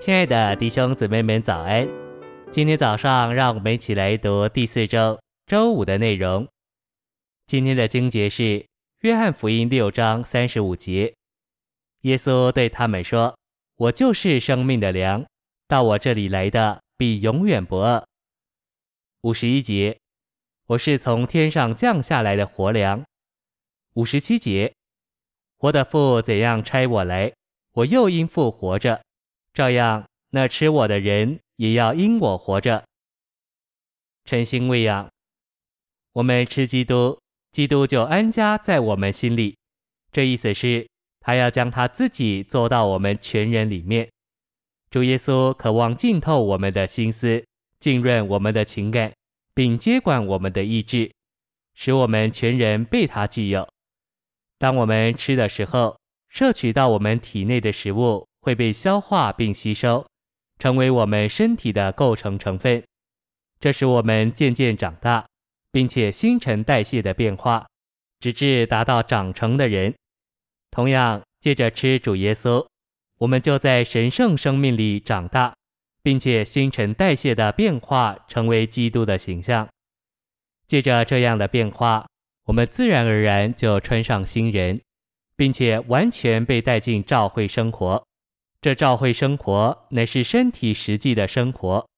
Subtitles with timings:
[0.00, 1.86] 亲爱的弟兄姊妹们，早安！
[2.50, 6.48] 今天早上，让我们一起来读第四周周五的内容。
[7.46, 8.42] 今天的经节是
[9.00, 11.12] 《约翰福音》六章三十五节。
[12.00, 13.36] 耶稣对他们说
[13.76, 15.22] ：“我就是生命的粮，
[15.68, 18.02] 到我这里来的必永远不饿。”
[19.20, 19.98] 五十一节，
[20.68, 23.04] 我是从天上降下来的活粮。
[23.96, 24.72] 五十七节，
[25.58, 27.30] 我的父怎样差我来，
[27.72, 29.02] 我又因父活着。
[29.52, 32.84] 照样，那吃我的人也要因我活着。
[34.24, 35.10] 诚心喂养，
[36.12, 37.18] 我们吃基督，
[37.50, 39.56] 基督就安家在我们心里。
[40.12, 40.88] 这意思是，
[41.20, 44.08] 他要将他自己做到我们全人里面。
[44.88, 47.44] 主耶稣渴望浸透我们的心思，
[47.80, 49.12] 浸润我们的情感，
[49.54, 51.12] 并接管我们的意志，
[51.74, 53.68] 使我们全人被他具有。
[54.58, 55.98] 当我们吃的时候，
[56.28, 58.26] 摄取到我们体内的食物。
[58.40, 60.06] 会被消化并吸收，
[60.58, 62.82] 成为我们身体的构成成分。
[63.58, 65.26] 这使我们渐渐长大，
[65.70, 67.66] 并且新陈代谢的变化，
[68.18, 69.94] 直至达到长成的人。
[70.70, 72.66] 同样，借着吃主耶稣，
[73.18, 75.54] 我们就在神圣生命里长大，
[76.02, 79.68] 并且新陈代谢的变化，成为基督的形象。
[80.66, 82.06] 借着这样的变化，
[82.44, 84.80] 我们自然而然就穿上新人，
[85.36, 88.02] 并且完全被带进教会生活。
[88.60, 91.88] 这照会生活乃是身体实际的生活，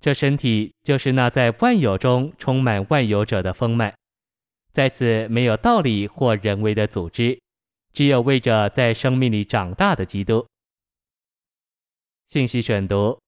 [0.00, 3.94] 这身体就是那在万有中充满万有者的丰满，
[4.72, 7.38] 在此没有道理或人为的组织，
[7.92, 10.46] 只有为着在生命里长大的基督。
[12.28, 13.20] 信息选读，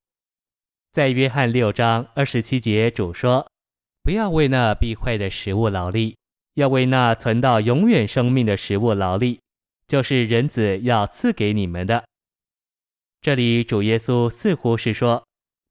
[0.92, 3.46] 在约翰六章二十七节，主说
[4.02, 6.16] ：“不要为那必坏的食物劳力，
[6.54, 9.40] 要为那存到永远生命的食物劳力，
[9.86, 12.02] 就是人子要赐给你们的。”
[13.22, 15.24] 这里主耶稣似乎是说，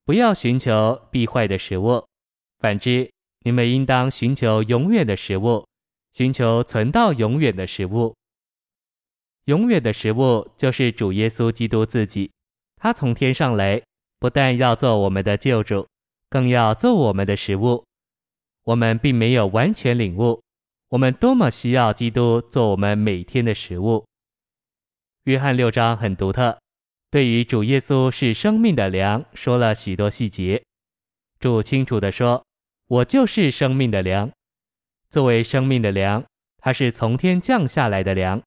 [0.06, 2.08] 不要寻求必坏的食物，
[2.60, 5.68] 反之，你们应当寻求永远的食物，
[6.14, 8.16] 寻求存到永远的食物。
[9.46, 12.32] 永远的食物就是主耶稣基督自己，
[12.78, 13.84] 他从天上来，
[14.18, 15.86] 不但要做我们的救主，
[16.30, 17.84] 更要做我们的食物。
[18.64, 20.42] 我们并没有完全领悟，
[20.88, 24.06] 我们多么需要基督做我们每天的食物。
[25.26, 26.61] 约翰六章很独特。
[27.12, 30.64] 对于主耶稣是生命的粮，说了许多细节。
[31.42, 32.46] 主清楚地说
[32.88, 34.32] ：“我就是生命的粮。
[35.10, 36.24] 作为生命的粮，
[36.60, 38.42] 它是从天降下来的粮，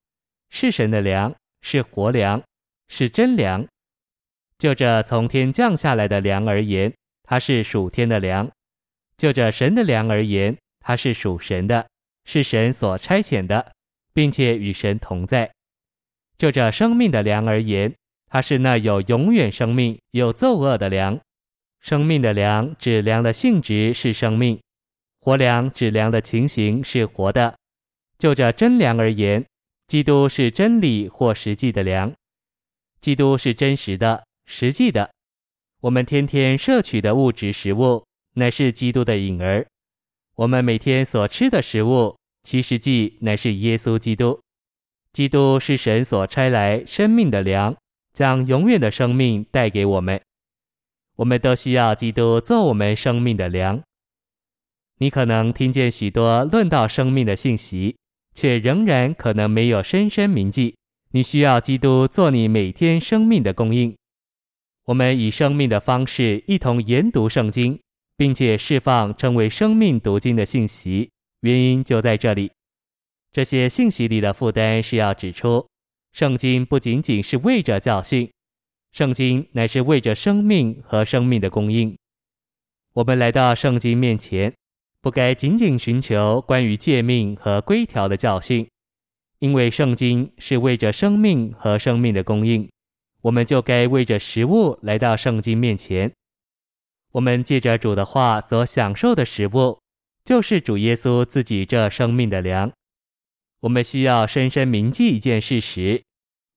[0.48, 2.42] 是神的粮，是活粮，
[2.88, 3.66] 是真粮。
[4.56, 6.91] 就着从天降下来的粮而言，
[7.22, 8.48] 它是属天的粮；
[9.19, 11.86] 就着神的粮而言，它是属神的，
[12.25, 13.72] 是神所差遣的，
[14.14, 15.52] 并且与神同在。
[16.38, 17.94] 就着生命的粮而言。”
[18.34, 21.21] 它是那有永远生命、有奏恶的粮。
[21.78, 24.61] 生命的粮指粮的性质是生命，
[25.21, 27.55] 活粮指粮的情形是活的。
[28.19, 29.47] 就着真粮而言，
[29.87, 32.12] 基督是真理或实际的粮。
[33.00, 35.09] 基督是真实的、实际的。
[35.83, 39.65] 我们天天摄取的物质食物，乃是基督的影儿。
[40.34, 44.41] 我们每天所吃的食物，其实际乃是耶稣基督。
[45.12, 47.77] 基督是神所差来生命的粮。
[48.14, 50.19] 将永远的生命带给我们，
[51.16, 53.82] 我们都需要基督做我们生命的粮。
[54.98, 57.97] 你可能听见许多论到生命的信息，
[58.32, 60.76] 却仍然可能没有深深铭记。
[61.10, 63.97] 你需要基督做你每天生命的供应。
[64.86, 67.81] 我们以生命的方式一同研读圣经，
[68.16, 71.10] 并且释放成为生命读经的信息，
[71.41, 72.52] 原因就在这里。
[73.32, 75.66] 这些信息里的负担是要指出。
[76.14, 78.30] 圣经不仅仅是为着教训，
[78.92, 81.98] 圣经乃是为着生命和生命的供应。
[82.92, 84.54] 我们来到圣经面前，
[85.00, 88.64] 不该仅仅寻求关于诫命和规条的教训，
[89.41, 92.70] 因为圣经是为着生命和生命的供应，
[93.22, 96.12] 我们就该为着食物来到圣经面前。
[97.10, 99.81] 我们借着主的话所享受的食物，
[100.25, 102.70] 就是主耶稣自己这生命的粮。
[103.64, 106.02] 我们需要深深铭记一件事实：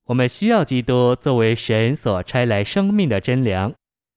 [0.08, 3.74] 我们需要基督作为神所差来生命的真粮，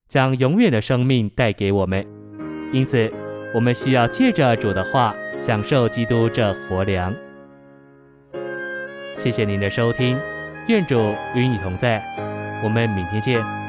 [0.08, 2.04] 将永远的生命带给我们。
[2.72, 3.12] 因此，
[3.54, 7.14] 我们需要借着主的话享受基督这活粮。
[9.16, 10.19] 谢谢您的收听，
[10.66, 12.02] 愿主与你同在，
[12.64, 13.59] 我们明天见。